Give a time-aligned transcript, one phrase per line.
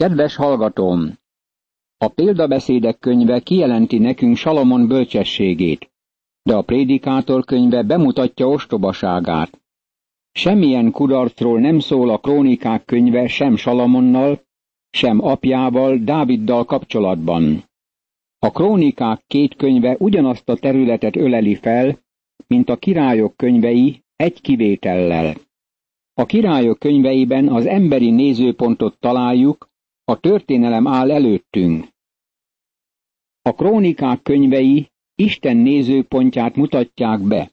[0.00, 1.12] Kedves hallgatóm!
[1.98, 5.90] A példabeszédek könyve kijelenti nekünk Salamon bölcsességét,
[6.42, 9.60] de a prédikátor könyve bemutatja ostobaságát.
[10.32, 14.40] Semmilyen kudarcról nem szól a krónikák könyve sem Salamonnal,
[14.90, 17.64] sem apjával, Dáviddal kapcsolatban.
[18.38, 21.98] A krónikák két könyve ugyanazt a területet öleli fel,
[22.46, 25.34] mint a királyok könyvei egy kivétellel.
[26.14, 29.74] A királyok könyveiben az emberi nézőpontot találjuk,
[30.08, 31.88] a történelem áll előttünk.
[33.42, 37.50] A krónikák könyvei Isten nézőpontját mutatják be.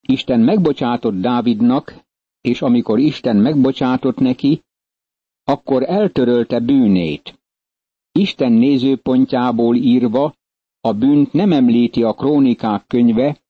[0.00, 2.04] Isten megbocsátott Dávidnak,
[2.40, 4.62] és amikor Isten megbocsátott neki,
[5.44, 7.40] akkor eltörölte bűnét.
[8.12, 10.34] Isten nézőpontjából írva
[10.80, 13.40] a bűnt nem említi a krónikák könyve,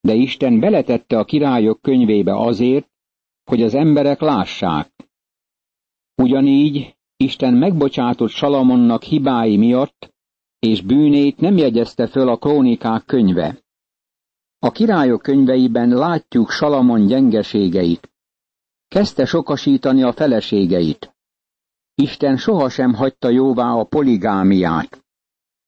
[0.00, 2.90] de Isten beletette a királyok könyvébe azért,
[3.44, 4.92] hogy az emberek lássák.
[6.22, 10.14] Ugyanígy Isten megbocsátott Salamonnak hibái miatt,
[10.58, 13.62] és bűnét nem jegyezte föl a krónikák könyve.
[14.58, 18.10] A királyok könyveiben látjuk Salamon gyengeségeit.
[18.88, 21.16] Kezdte sokasítani a feleségeit.
[21.94, 25.04] Isten sohasem hagyta jóvá a poligámiát.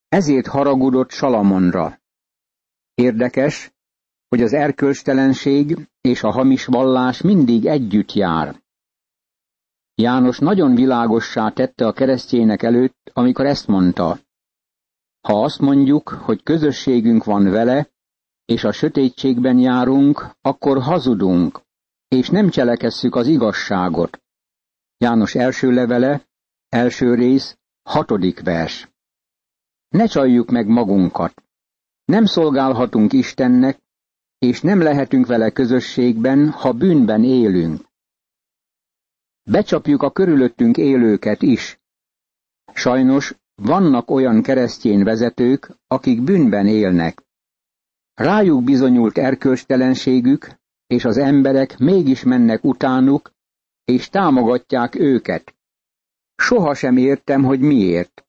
[0.08, 2.00] Ezért haragudott Salamonra.
[2.94, 3.72] Érdekes,
[4.28, 8.62] hogy az erkölcstelenség és a hamis vallás mindig együtt jár.
[10.00, 14.18] János nagyon világossá tette a keresztjének előtt, amikor ezt mondta.
[15.20, 17.88] Ha azt mondjuk, hogy közösségünk van vele,
[18.44, 21.60] és a sötétségben járunk, akkor hazudunk,
[22.08, 24.22] és nem cselekesszük az igazságot.
[24.98, 26.28] János első levele,
[26.68, 28.88] első rész, hatodik vers.
[29.88, 31.42] Ne csaljuk meg magunkat.
[32.04, 33.78] Nem szolgálhatunk Istennek,
[34.38, 37.89] és nem lehetünk vele közösségben, ha bűnben élünk.
[39.42, 41.80] Becsapjuk a körülöttünk élőket is.
[42.74, 47.22] Sajnos vannak olyan keresztény vezetők, akik bűnben élnek.
[48.14, 50.48] Rájuk bizonyult erkölcstelenségük,
[50.86, 53.32] és az emberek mégis mennek utánuk,
[53.84, 55.54] és támogatják őket.
[56.36, 58.24] Soha sem értem, hogy miért.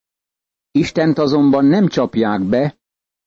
[0.72, 2.78] Istent azonban nem csapják be,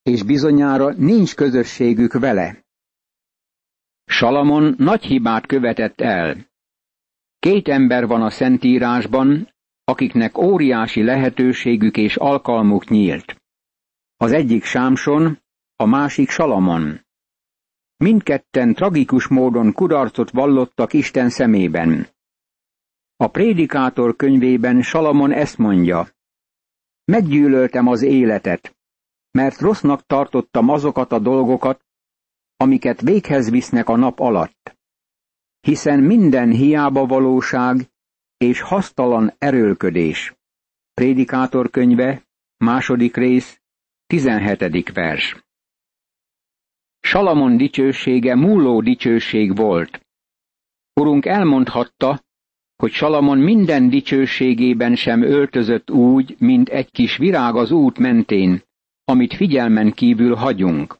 [0.02, 2.64] és bizonyára nincs közösségük vele.
[4.04, 6.52] Salamon nagy hibát követett el.
[7.44, 13.42] Két ember van a Szentírásban, akiknek óriási lehetőségük és alkalmuk nyílt.
[14.16, 15.38] Az egyik Sámson,
[15.76, 17.00] a másik Salamon.
[17.96, 22.08] Mindketten tragikus módon kudarcot vallottak Isten szemében.
[23.16, 26.08] A prédikátor könyvében Salamon ezt mondja.
[27.04, 28.76] Meggyűlöltem az életet,
[29.30, 31.84] mert rossznak tartottam azokat a dolgokat,
[32.56, 34.73] amiket véghez visznek a nap alatt.
[35.64, 37.90] Hiszen minden hiába valóság
[38.36, 40.34] és hasztalan erőlködés.
[40.94, 42.22] Prédikátor könyve,
[42.56, 43.60] második rész,
[44.06, 44.92] 17.
[44.92, 45.36] vers.
[47.00, 50.06] Salamon dicsősége múló dicsőség volt.
[51.00, 52.24] Urunk elmondhatta,
[52.76, 58.62] hogy Salamon minden dicsőségében sem öltözött úgy, mint egy kis virág az út mentén,
[59.04, 60.98] amit figyelmen kívül hagyunk.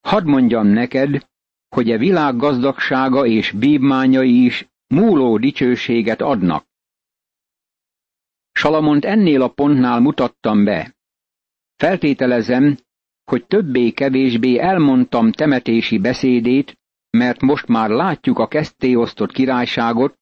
[0.00, 1.32] Hadd mondjam neked,
[1.74, 6.66] hogy a e világ gazdagsága és bívmányai is múló dicsőséget adnak.
[8.52, 10.96] Salamont ennél a pontnál mutattam be.
[11.76, 12.78] Feltételezem,
[13.24, 16.78] hogy többé-kevésbé elmondtam temetési beszédét,
[17.10, 18.48] mert most már látjuk a
[18.94, 20.18] osztott királyságot,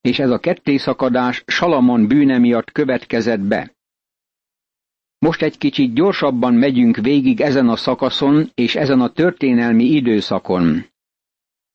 [0.00, 3.73] és ez a kettészakadás Salamon bűne miatt következett be.
[5.24, 10.86] Most egy kicsit gyorsabban megyünk végig ezen a szakaszon és ezen a történelmi időszakon.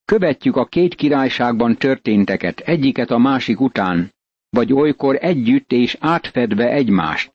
[0.05, 4.13] Követjük a két királyságban történteket, egyiket a másik után,
[4.49, 7.33] vagy olykor együtt és átfedve egymást.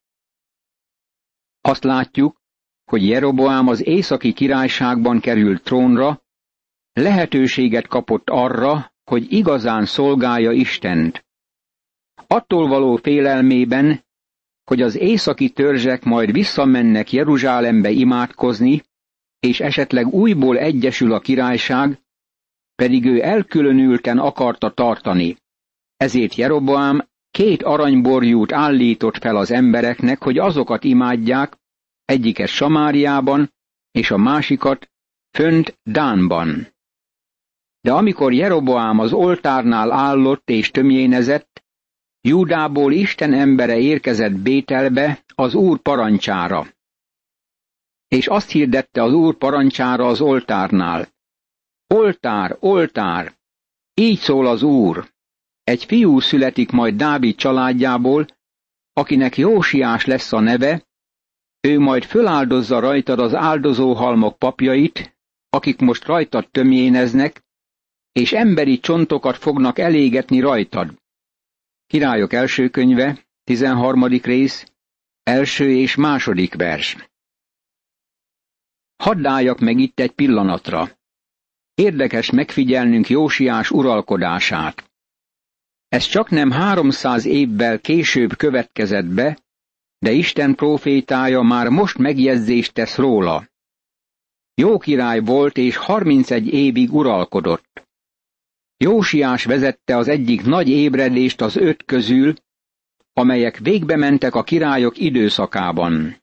[1.61, 2.37] Azt látjuk,
[2.85, 6.23] hogy Jeroboám az északi királyságban került trónra,
[6.93, 11.27] lehetőséget kapott arra, hogy igazán szolgálja Istent.
[12.27, 14.04] Attól való félelmében,
[14.65, 18.83] hogy az északi törzsek majd visszamennek Jeruzsálembe imádkozni,
[19.41, 21.99] és esetleg újból egyesül a királyság,
[22.75, 25.37] pedig ő elkülönülten akarta tartani.
[25.97, 31.57] Ezért Jeroboám két aranyborjút állított fel az embereknek, hogy azokat imádják,
[32.05, 33.53] egyiket Samáriában,
[33.91, 34.91] és a másikat
[35.31, 36.69] fönt Dánban.
[37.81, 41.64] De amikor Jeroboám az oltárnál állott és tömjénezett,
[42.27, 46.67] Júdából Isten embere érkezett Bételbe az Úr parancsára.
[48.09, 51.09] És azt hirdette az Úr parancsára az oltárnál.
[51.87, 53.33] Oltár, oltár!
[53.95, 55.09] Így szól az Úr.
[55.65, 58.27] egy fiú születik majd Dávid családjából,
[58.93, 60.87] akinek Jósiás lesz a neve,
[61.61, 65.17] ő majd föláldozza rajtad az áldozóhalmok papjait,
[65.51, 67.45] akik most rajtad tömjéneznek,
[68.13, 71.03] és emberi csontokat fognak elégetni rajtad.
[71.87, 74.07] Királyok első könyve, 13.
[74.07, 74.65] rész,
[75.23, 76.97] első és második vers.
[78.97, 80.89] Hadd álljak meg itt egy pillanatra.
[81.75, 84.91] Érdekes megfigyelnünk Jósiás uralkodását.
[85.89, 89.39] Ez csak nem háromszáz évvel később következett be,
[89.99, 93.49] de Isten profétája már most megjegyzést tesz róla.
[94.55, 97.84] Jó király volt és 31 évig uralkodott.
[98.85, 102.35] Jósiás vezette az egyik nagy ébredést az öt közül,
[103.13, 106.23] amelyek végbe mentek a királyok időszakában.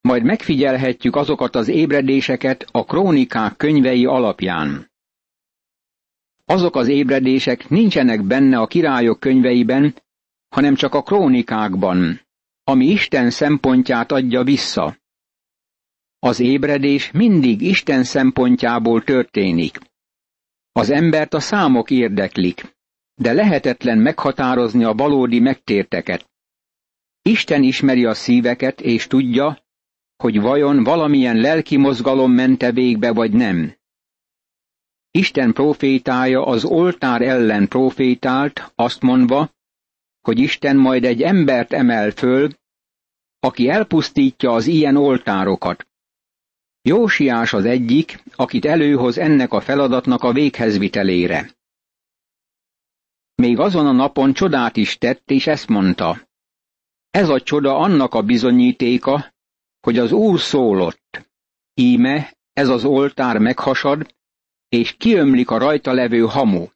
[0.00, 4.90] Majd megfigyelhetjük azokat az ébredéseket a krónikák könyvei alapján.
[6.44, 9.94] Azok az ébredések nincsenek benne a királyok könyveiben,
[10.48, 12.20] hanem csak a krónikákban,
[12.64, 14.96] ami Isten szempontját adja vissza.
[16.18, 19.78] Az ébredés mindig Isten szempontjából történik.
[20.76, 22.76] Az embert a számok érdeklik,
[23.14, 26.30] de lehetetlen meghatározni a valódi megtérteket.
[27.22, 29.58] Isten ismeri a szíveket, és tudja,
[30.16, 33.76] hogy vajon valamilyen lelki mozgalom mente végbe vagy nem.
[35.10, 39.50] Isten profétája az oltár ellen profétált, azt mondva,
[40.20, 42.50] hogy Isten majd egy embert emel föl,
[43.38, 45.86] aki elpusztítja az ilyen oltárokat.
[46.86, 51.50] Jósiás az egyik, akit előhoz ennek a feladatnak a véghezvitelére.
[53.34, 56.28] Még azon a napon csodát is tett, és ezt mondta.
[57.10, 59.34] Ez a csoda annak a bizonyítéka,
[59.80, 61.28] hogy az Úr szólott.
[61.74, 64.14] Íme, ez az oltár meghasad,
[64.68, 66.66] és kiömlik a rajta levő hamu.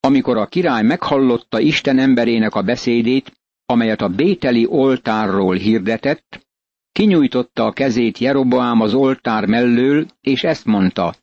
[0.00, 3.32] Amikor a király meghallotta Isten emberének a beszédét,
[3.64, 6.46] amelyet a bételi oltárról hirdetett,
[6.92, 11.14] kinyújtotta a kezét Jeroboám az oltár mellől, és ezt mondta,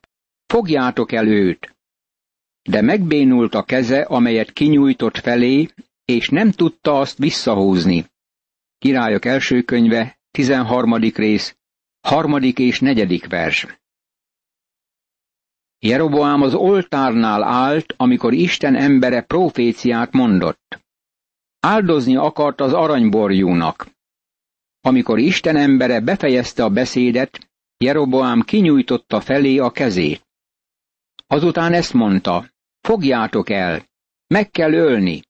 [0.46, 1.76] fogjátok el őt.
[2.62, 5.68] De megbénult a keze, amelyet kinyújtott felé,
[6.04, 8.06] és nem tudta azt visszahúzni.
[8.78, 10.94] Királyok első könyve, 13.
[10.94, 11.56] rész,
[12.00, 13.66] harmadik és negyedik vers.
[15.78, 20.78] Jeroboám az oltárnál állt, amikor Isten embere proféciát mondott.
[21.60, 23.86] Áldozni akart az aranyborjúnak.
[24.80, 30.28] Amikor Isten embere befejezte a beszédet, Jeroboám kinyújtotta felé a kezét.
[31.26, 32.50] Azután ezt mondta,
[32.80, 33.88] fogjátok el,
[34.26, 35.22] meg kell ölni.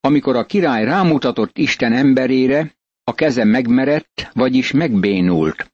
[0.00, 5.72] Amikor a király rámutatott Isten emberére, a keze megmerett, vagyis megbénult.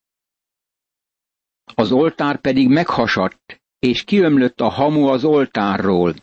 [1.75, 6.14] Az oltár pedig meghasadt, és kiömlött a hamu az oltárról.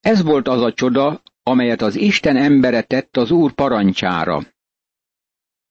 [0.00, 4.51] Ez volt az a csoda, amelyet az Isten embere tett az Úr parancsára.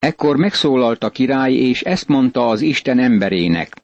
[0.01, 3.83] Ekkor megszólalt a király, és ezt mondta az Isten emberének.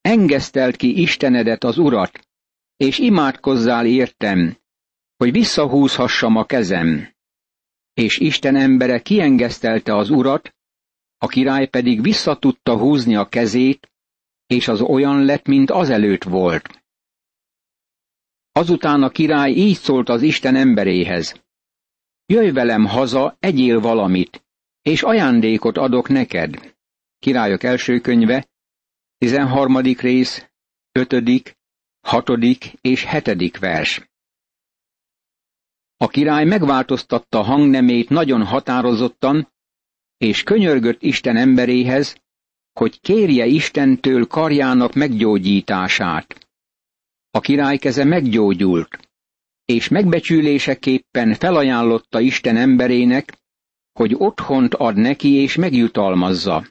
[0.00, 2.28] Engesztelt ki Istenedet az Urat,
[2.76, 4.56] és imádkozzál értem,
[5.16, 7.14] hogy visszahúzhassam a kezem.
[7.94, 10.54] És Isten embere kiengesztelte az Urat,
[11.18, 13.92] a király pedig visszatudta húzni a kezét,
[14.46, 16.84] és az olyan lett, mint azelőtt volt.
[18.52, 21.44] Azután a király így szólt az Isten emberéhez.
[22.26, 24.42] Jöjj velem haza, egyél valamit,
[24.82, 26.74] és ajándékot adok neked.
[27.18, 28.48] Királyok első könyve,
[29.18, 29.76] 13.
[29.78, 30.50] rész,
[30.92, 31.56] 5.,
[32.00, 32.28] 6.
[32.80, 33.58] és 7.
[33.58, 34.10] vers.
[35.96, 39.52] A király megváltoztatta hangnemét nagyon határozottan,
[40.16, 42.20] és könyörgött Isten emberéhez,
[42.72, 46.48] hogy kérje Istentől karjának meggyógyítását.
[47.30, 49.10] A király keze meggyógyult,
[49.64, 53.41] és megbecsüléseképpen felajánlotta Isten emberének,
[53.92, 56.66] hogy otthont ad neki és megjutalmazza.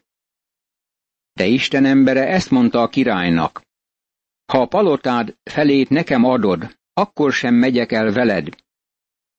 [1.34, 3.62] De Isten embere ezt mondta a királynak.
[4.46, 8.48] Ha a palotád felét nekem adod, akkor sem megyek el veled.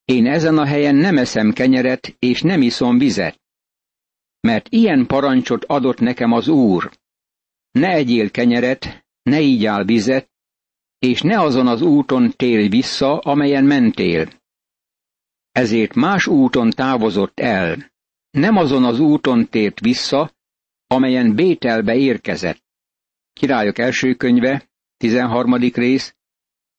[0.05, 3.41] Én ezen a helyen nem eszem kenyeret, és nem iszom vizet
[4.43, 6.91] mert ilyen parancsot adott nekem az Úr.
[7.71, 10.31] Ne egyél kenyeret, ne áll vizet,
[10.99, 14.42] és ne azon az úton térj vissza, amelyen mentél.
[15.53, 17.93] Ezért más úton távozott el,
[18.31, 20.33] nem azon az úton tért vissza,
[20.87, 22.63] amelyen Bételbe érkezett.
[23.33, 25.55] Királyok első könyve, 13.
[25.55, 26.17] rész,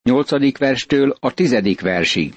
[0.01, 0.57] 8.
[0.57, 1.79] verstől a 10.
[1.81, 2.35] versig.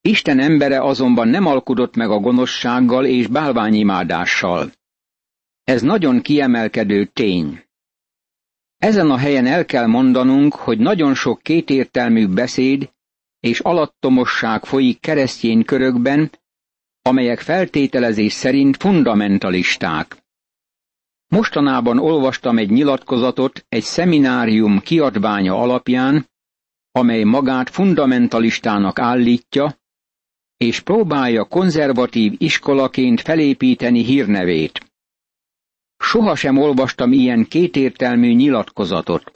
[0.00, 4.72] Isten embere azonban nem alkudott meg a gonoszsággal és bálványimádással.
[5.64, 7.64] Ez nagyon kiemelkedő tény.
[8.76, 12.90] Ezen a helyen el kell mondanunk, hogy nagyon sok kétértelmű beszéd
[13.40, 16.30] és alattomosság folyik keresztény körökben,
[17.02, 20.22] amelyek feltételezés szerint fundamentalisták.
[21.28, 26.28] Mostanában olvastam egy nyilatkozatot egy szeminárium kiadványa alapján,
[26.92, 29.78] amely magát fundamentalistának állítja,
[30.56, 34.92] és próbálja konzervatív iskolaként felépíteni hírnevét.
[35.96, 39.32] Sohasem olvastam ilyen kétértelmű nyilatkozatot.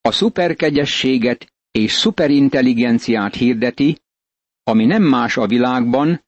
[0.00, 3.98] A szuperkegyességet és szuperintelligenciát hirdeti,
[4.62, 6.24] ami nem más a világban,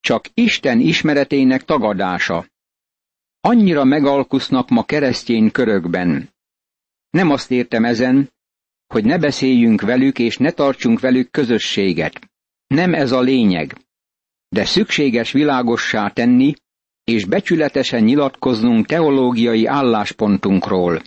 [0.00, 2.46] csak Isten ismeretének tagadása.
[3.40, 6.30] Annyira megalkusznak ma keresztény körökben.
[7.10, 8.32] Nem azt értem ezen,
[8.86, 12.30] hogy ne beszéljünk velük és ne tartsunk velük közösséget.
[12.66, 13.76] Nem ez a lényeg.
[14.48, 16.54] De szükséges világossá tenni,
[17.04, 21.02] és becsületesen nyilatkoznunk teológiai álláspontunkról.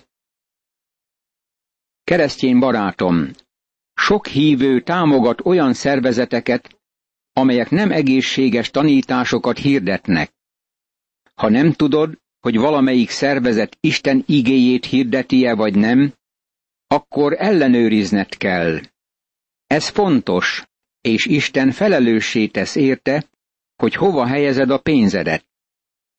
[2.03, 3.31] Keresztény barátom,
[4.05, 6.79] sok hívő támogat olyan szervezeteket,
[7.33, 10.31] amelyek nem egészséges tanításokat hirdetnek.
[11.35, 16.13] Ha nem tudod, hogy valamelyik szervezet Isten igéjét hirdeti-e vagy nem,
[16.87, 18.79] akkor ellenőrizned kell.
[19.67, 20.63] Ez fontos,
[21.01, 23.25] és Isten felelőssé tesz érte,
[23.75, 25.45] hogy hova helyezed a pénzedet.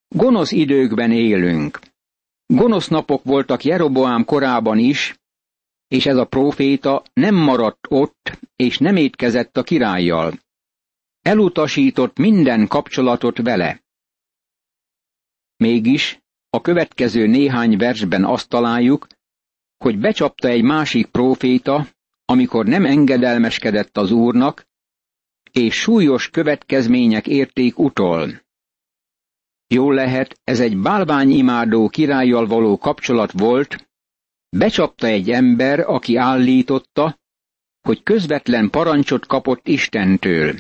[0.09, 1.81] Gonosz időkben élünk.
[2.47, 5.15] Gonosz napok voltak Jeroboám korában is,
[5.89, 10.33] és ez a próféta nem maradt ott, és nem étkezett a királlyal.
[11.21, 13.83] Elutasított minden kapcsolatot vele.
[15.57, 19.07] Mégis a következő néhány versben azt találjuk,
[19.77, 21.87] hogy becsapta egy másik próféta,
[22.25, 24.67] amikor nem engedelmeskedett az úrnak,
[25.53, 28.43] és súlyos következmények érték utol.
[29.67, 33.89] Jól lehet, ez egy bálványimádó királlyal való kapcsolat volt,
[34.57, 37.19] becsapta egy ember, aki állította,
[37.81, 40.55] hogy közvetlen parancsot kapott Istentől.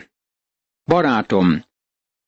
[0.84, 1.64] Barátom,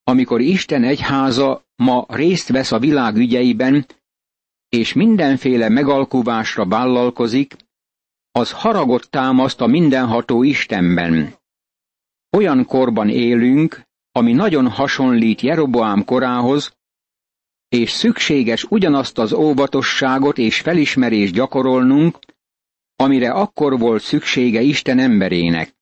[0.05, 3.87] amikor Isten egyháza ma részt vesz a világ ügyeiben,
[4.69, 7.57] és mindenféle megalkuvásra vállalkozik,
[8.31, 11.35] az haragot támaszt a mindenható Istenben.
[12.37, 13.83] Olyan korban élünk,
[14.13, 16.76] ami nagyon hasonlít Jeroboám korához,
[17.69, 22.19] és szükséges ugyanazt az óvatosságot és felismerést gyakorolnunk,
[22.97, 25.75] amire akkor volt szüksége Isten emberének.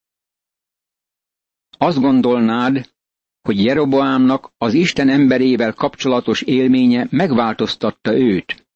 [1.79, 2.93] Azt gondolnád,
[3.41, 8.67] hogy Jeroboámnak az Isten emberével kapcsolatos élménye megváltoztatta őt.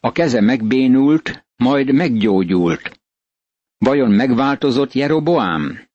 [0.00, 3.00] A keze megbénult, majd meggyógyult.
[3.78, 5.88] Vajon megváltozott Jeroboám?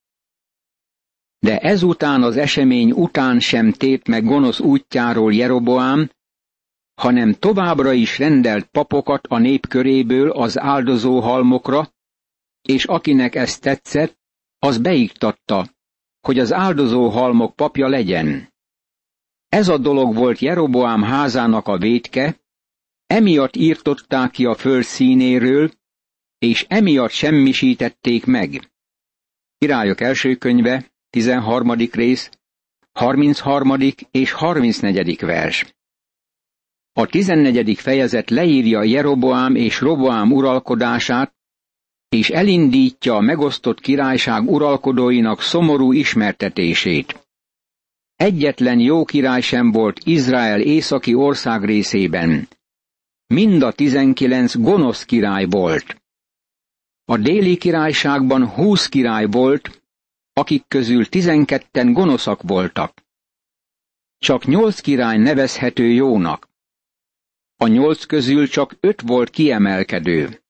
[1.40, 6.10] De ezután az esemény után sem tért meg gonosz útjáról Jeroboám,
[7.02, 11.94] hanem továbbra is rendelt papokat a nép köréből az áldozó halmokra,
[12.62, 14.18] és akinek ez tetszett,
[14.60, 15.70] az beiktatta,
[16.22, 18.54] hogy az áldozó halmok papja legyen.
[19.50, 22.40] Ez a dolog volt Jeroboám házának a védke,
[23.08, 25.72] emiatt írtották ki a föld színéről,
[26.38, 28.72] és emiatt semmisítették meg.
[29.58, 31.72] Királyok első könyve, 13.
[31.92, 32.30] rész,
[32.92, 33.78] 33.
[34.12, 35.20] és 34.
[35.20, 35.80] vers.
[36.94, 37.78] A 14.
[37.80, 41.34] fejezet leírja Jeroboám és Roboám uralkodását,
[42.10, 47.28] és elindítja a megosztott királyság uralkodóinak szomorú ismertetését.
[48.16, 52.48] Egyetlen jó király sem volt Izrael északi ország részében.
[53.28, 56.02] Mind a tizenkilenc gonosz király volt.
[57.06, 59.84] A déli királyságban húsz király volt,
[60.34, 62.94] akik közül tizenketten gonoszak voltak.
[64.18, 66.50] Csak nyolc király nevezhető jónak.
[67.62, 70.42] A nyolc közül csak öt volt kiemelkedő.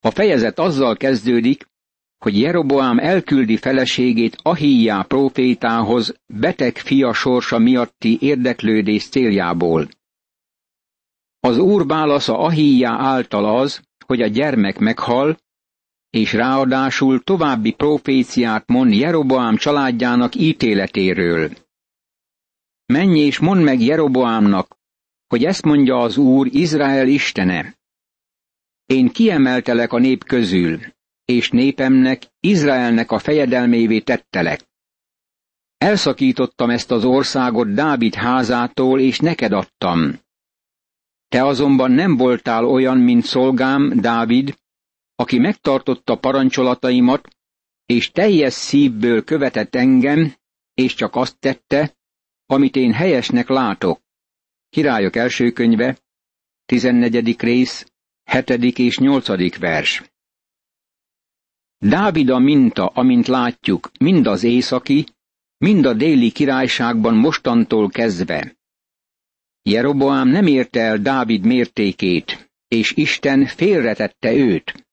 [0.00, 1.68] A fejezet azzal kezdődik,
[2.18, 9.88] hogy Jeroboám elküldi feleségét Ahíjá prófétához beteg fia sorsa miatti érdeklődés céljából.
[11.40, 15.38] Az úr válasza Ahíjá által az, hogy a gyermek meghal,
[16.10, 21.50] és ráadásul további proféciát mond Jeroboám családjának ítéletéről.
[22.86, 24.78] Menj és mondd meg Jeroboámnak,
[25.30, 27.78] hogy ezt mondja az Úr Izrael istene.
[28.86, 30.80] Én kiemeltelek a nép közül,
[31.24, 34.68] és népemnek, Izraelnek a fejedelmévé tettelek.
[35.76, 40.18] Elszakítottam ezt az országot Dávid házától, és neked adtam.
[41.28, 44.58] Te azonban nem voltál olyan, mint szolgám, Dávid,
[45.14, 47.28] aki megtartotta parancsolataimat,
[47.86, 50.34] és teljes szívből követett engem,
[50.74, 51.96] és csak azt tette,
[52.46, 54.00] amit én helyesnek látok.
[54.70, 55.98] Királyok első könyve,
[56.66, 57.40] 14.
[57.40, 58.50] rész, 7.
[58.78, 59.58] és 8.
[59.58, 60.02] vers.
[61.78, 65.06] Dávid a minta, amint látjuk, mind az északi,
[65.56, 68.56] mind a déli királyságban mostantól kezdve.
[69.62, 74.86] Jeroboám nem érte el Dávid mértékét, és Isten félretette őt.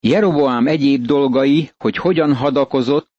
[0.00, 3.10] Jeroboám egyéb dolgai, hogy hogyan hadakozott,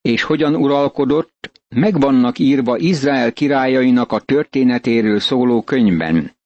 [0.00, 6.36] és hogyan uralkodott, megvannak írva Izrael királyainak a történetéről szóló könyvben.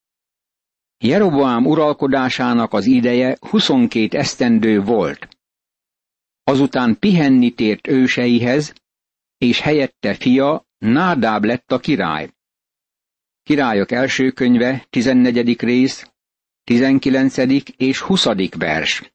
[0.99, 5.28] Jeroboám uralkodásának az ideje 22 esztendő volt.
[6.45, 8.73] Azután pihenni tért őseihez,
[9.38, 12.30] és helyette fia Nádáb lett a király.
[13.42, 15.61] Királyok első könyve, 14.
[15.61, 16.11] rész,
[16.64, 17.37] 19.
[17.76, 18.26] és 20.
[18.56, 19.12] vers.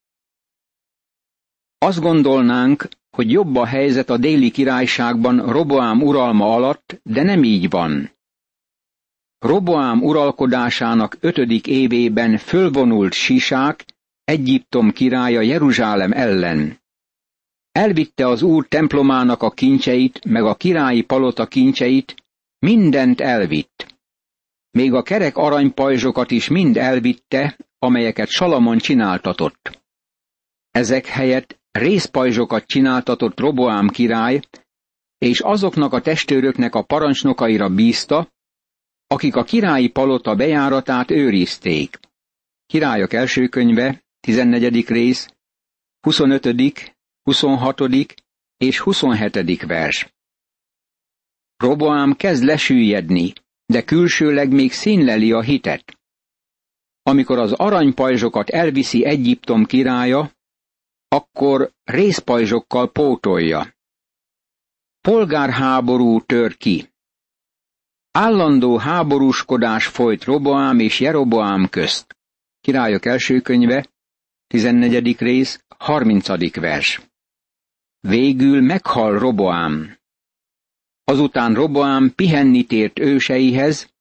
[1.78, 7.70] Azt gondolnánk, hogy jobb a helyzet a déli királyságban Roboám uralma alatt, de nem így
[7.70, 8.12] van.
[9.40, 13.86] Roboám uralkodásának ötödik évében fölvonult Sisák,
[14.24, 16.80] Egyiptom királya Jeruzsálem ellen.
[17.72, 22.16] Elvitte az úr templomának a kincseit, meg a királyi palota kincseit,
[22.60, 23.96] mindent elvitt.
[24.72, 29.81] Még a kerek aranypajzsokat is mind elvitte, amelyeket Salamon csináltatott.
[30.72, 34.40] Ezek helyett részpajzsokat csináltatott Roboám király,
[35.18, 38.32] és azoknak a testőröknek a parancsnokaira bízta,
[39.08, 42.00] akik a királyi palota bejáratát őrizték.
[42.66, 44.88] Királyok első könyve, 14.
[44.88, 45.28] rész,
[46.00, 47.82] 25., 26.
[48.58, 49.62] és 27.
[49.66, 50.14] vers.
[51.58, 53.34] Roboám kezd lesüllyedni,
[53.66, 56.00] de külsőleg még színleli a hitet.
[57.04, 60.32] Amikor az aranypajzsokat elviszi Egyiptom királya,
[61.14, 63.76] akkor részpajzsokkal pótolja.
[65.02, 66.90] Polgárháború tör ki.
[68.12, 72.18] Állandó háborúskodás folyt Roboám és Jeroboám közt.
[72.62, 73.88] Királyok első könyve,
[74.48, 75.18] 14.
[75.18, 76.56] rész, 30.
[76.56, 77.02] vers.
[78.00, 79.98] Végül meghal Roboám.
[81.04, 83.94] Azután Roboám pihenni tért őseihez,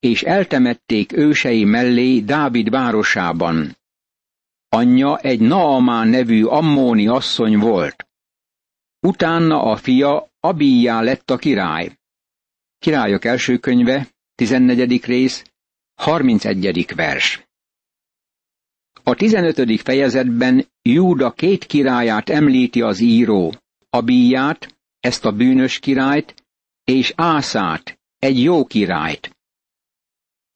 [0.00, 3.77] és eltemették ősei mellé Dávid városában.
[4.68, 8.06] Anyja egy Naamán nevű ammóni asszony volt.
[9.00, 11.98] Utána a fia Abíjá lett a király.
[12.78, 15.04] Királyok első könyve, 14.
[15.04, 15.44] rész,
[15.94, 16.86] 31.
[16.94, 17.46] vers.
[19.02, 19.80] A 15.
[19.80, 23.54] fejezetben Júda két királyát említi az író,
[23.90, 26.34] Abíját, ezt a bűnös királyt,
[26.84, 29.37] és Ászát, egy jó királyt.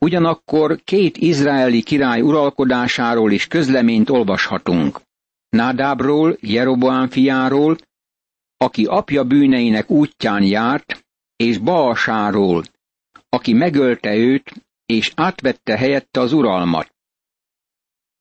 [0.03, 5.01] Ugyanakkor két izraeli király uralkodásáról is közleményt olvashatunk.
[5.49, 7.77] Nádábról, Jeroboám fiáról,
[8.57, 12.63] aki apja bűneinek útján járt, és Baasáról,
[13.29, 14.51] aki megölte őt,
[14.85, 16.93] és átvette helyette az uralmat.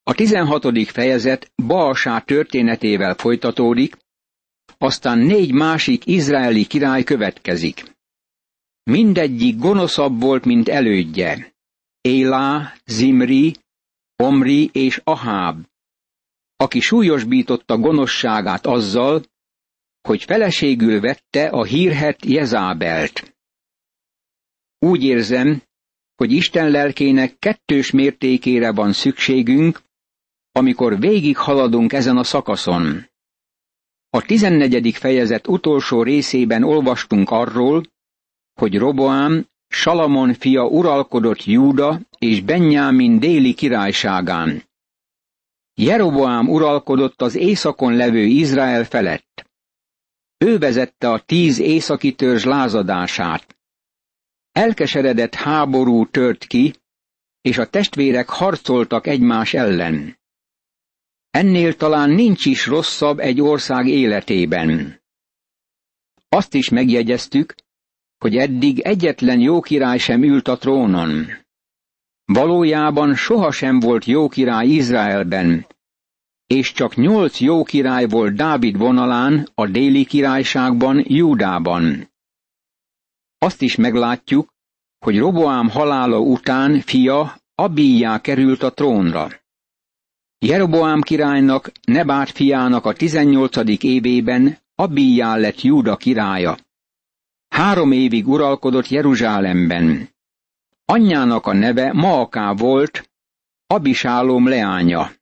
[0.02, 0.88] A 16.
[0.88, 3.96] fejezet Baasá történetével folytatódik,
[4.78, 7.96] aztán négy másik izraeli király következik.
[8.82, 11.50] Mindegyik gonoszabb volt, mint elődje.
[12.02, 13.54] Élá, Zimri,
[14.16, 15.66] Omri és Aháb,
[16.56, 19.22] aki súlyosbította gonoszságát azzal,
[20.00, 23.36] hogy feleségül vette a hírhet Jezábelt.
[24.78, 25.62] Úgy érzem,
[26.14, 29.82] hogy Isten lelkének kettős mértékére van szükségünk,
[30.52, 33.06] amikor végig haladunk ezen a szakaszon.
[34.10, 37.82] A tizennegyedik fejezet utolsó részében olvastunk arról,
[38.52, 44.62] hogy Roboám Salamon fia uralkodott Júda és Benjámin déli királyságán.
[45.74, 49.50] Jeroboám uralkodott az északon levő Izrael felett.
[50.38, 53.56] Ő vezette a tíz északi törzs lázadását.
[54.52, 56.74] Elkeseredett háború tört ki,
[57.40, 60.18] és a testvérek harcoltak egymás ellen.
[61.30, 65.00] Ennél talán nincs is rosszabb egy ország életében.
[66.28, 67.54] Azt is megjegyeztük,
[68.22, 71.26] hogy eddig egyetlen jó király sem ült a trónon.
[72.24, 75.66] Valójában sohasem volt jó király Izraelben,
[76.46, 82.12] és csak nyolc jó király volt Dávid vonalán a déli királyságban, Júdában.
[83.38, 84.48] Azt is meglátjuk,
[84.98, 89.28] hogy Roboám halála után fia Abíjá került a trónra.
[90.38, 96.56] Jeroboám királynak, Nebát fiának a tizennyolcadik évében Abíjá lett Júda királya.
[97.52, 100.08] Három évig uralkodott Jeruzsálemben.
[100.84, 103.10] Anyjának a neve Maaká volt,
[103.66, 105.12] Abisálom leánya.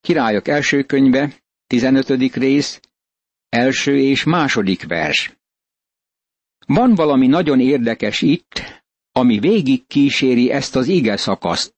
[0.00, 1.32] Királyok első könyve,
[1.66, 2.08] 15.
[2.34, 2.80] rész,
[3.48, 5.36] első és második vers.
[6.66, 8.62] Van valami nagyon érdekes itt,
[9.12, 11.74] ami végig kíséri ezt az ige szakaszt.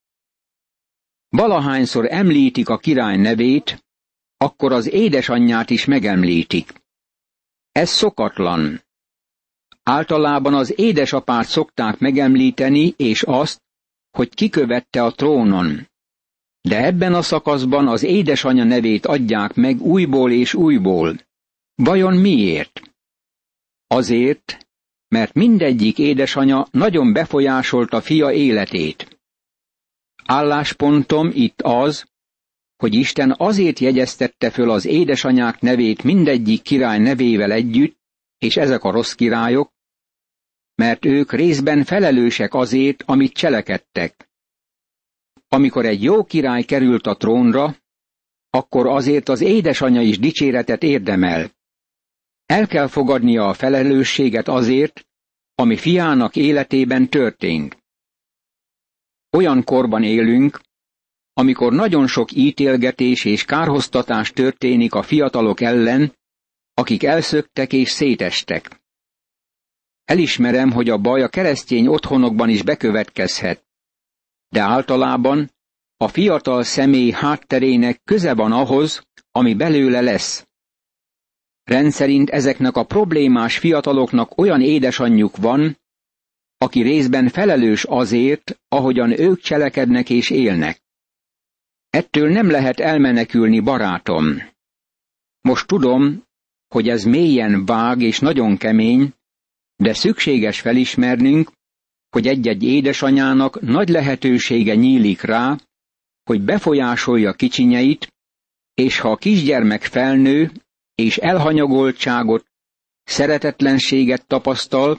[1.28, 3.84] Valahányszor említik a király nevét,
[4.36, 6.72] akkor az édesanyját is megemlítik.
[7.72, 8.82] Ez szokatlan.
[9.84, 13.62] Általában az édesapát szokták megemlíteni, és azt,
[14.10, 15.88] hogy kikövette a trónon.
[16.60, 21.20] De ebben a szakaszban az édesanyja nevét adják meg újból és újból.
[21.74, 22.82] Vajon miért?
[23.86, 24.66] Azért,
[25.08, 29.18] mert mindegyik édesanya nagyon befolyásolta fia életét.
[30.24, 32.06] Álláspontom itt az,
[32.76, 37.96] hogy Isten azért jegyeztette föl az édesanyák nevét mindegyik király nevével együtt,
[38.38, 39.73] és ezek a rossz királyok,
[40.74, 44.28] mert ők részben felelősek azért, amit cselekedtek.
[45.48, 47.76] Amikor egy jó király került a trónra,
[48.50, 51.50] akkor azért az édesanyja is dicséretet érdemel.
[52.46, 55.06] El kell fogadnia a felelősséget azért,
[55.54, 57.78] ami fiának életében történt.
[59.30, 60.60] Olyan korban élünk,
[61.32, 66.16] amikor nagyon sok ítélgetés és kárhoztatás történik a fiatalok ellen,
[66.74, 68.83] akik elszöktek és szétestek.
[70.04, 73.64] Elismerem, hogy a baj a keresztény otthonokban is bekövetkezhet,
[74.48, 75.50] de általában
[75.96, 80.46] a fiatal személy hátterének köze van ahhoz, ami belőle lesz.
[81.64, 85.78] Rendszerint ezeknek a problémás fiataloknak olyan édesanyjuk van,
[86.58, 90.82] aki részben felelős azért, ahogyan ők cselekednek és élnek.
[91.90, 94.42] Ettől nem lehet elmenekülni, barátom.
[95.40, 96.22] Most tudom,
[96.68, 99.14] hogy ez mélyen vág és nagyon kemény,
[99.76, 101.52] de szükséges felismernünk,
[102.10, 105.58] hogy egy-egy édesanyának nagy lehetősége nyílik rá,
[106.24, 108.12] hogy befolyásolja kicsinyeit,
[108.74, 110.52] és ha a kisgyermek felnő,
[110.94, 112.46] és elhanyagoltságot,
[113.04, 114.98] szeretetlenséget tapasztal,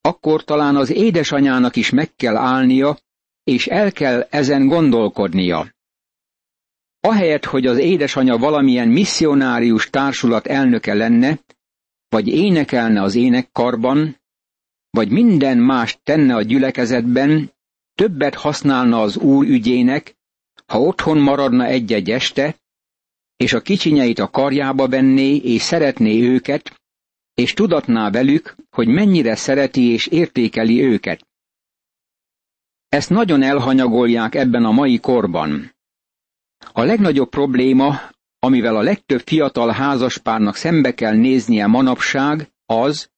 [0.00, 2.98] akkor talán az édesanyának is meg kell állnia,
[3.44, 5.74] és el kell ezen gondolkodnia.
[7.00, 11.38] Ahelyett, hogy az édesanya valamilyen misszionárius társulat elnöke lenne,
[12.08, 14.16] vagy énekelne az énekkarban,
[14.90, 17.52] vagy minden más tenne a gyülekezetben,
[17.94, 20.16] többet használna az úr ügyének,
[20.66, 22.56] ha otthon maradna egy-egy este,
[23.36, 26.80] és a kicsinyeit a karjába venné és szeretné őket,
[27.34, 31.26] és tudatná velük, hogy mennyire szereti és értékeli őket.
[32.88, 35.74] Ezt nagyon elhanyagolják ebben a mai korban.
[36.72, 38.00] A legnagyobb probléma,
[38.38, 43.10] amivel a legtöbb fiatal házaspárnak szembe kell néznie manapság, az,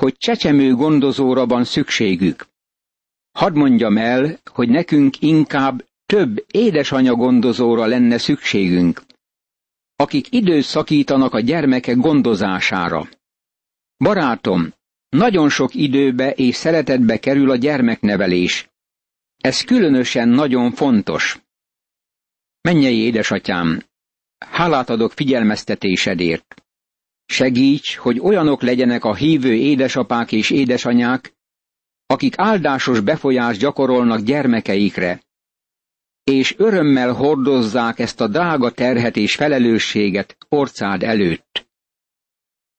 [0.00, 2.46] hogy csecsemő gondozóra van szükségük.
[3.32, 9.02] Hadd mondjam el, hogy nekünk inkább több édesanya gondozóra lenne szükségünk,
[9.96, 13.08] akik időt szakítanak a gyermekek gondozására.
[13.96, 14.72] Barátom,
[15.08, 18.68] nagyon sok időbe és szeretetbe kerül a gyermeknevelés.
[19.36, 21.40] Ez különösen nagyon fontos.
[22.60, 23.82] Mennyei édesatyám,
[24.46, 26.54] hálát adok figyelmeztetésedért.
[27.26, 31.34] Segíts, hogy olyanok legyenek a hívő édesapák és édesanyák,
[32.06, 35.22] akik áldásos befolyást gyakorolnak gyermekeikre,
[36.24, 41.68] és örömmel hordozzák ezt a drága terhet és felelősséget orcád előtt.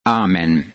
[0.02, 0.74] Ámen.